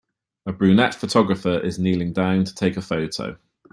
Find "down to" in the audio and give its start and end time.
2.11-2.55